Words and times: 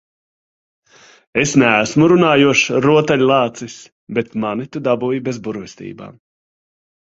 Es 1.41 1.51
neesmu 1.63 2.07
runājošs 2.11 2.63
rotaļlācis, 2.85 3.77
bet 4.19 4.33
mani 4.47 4.67
tu 4.77 4.83
dabūji 4.89 5.21
bez 5.29 5.43
burvestībām. 5.49 6.19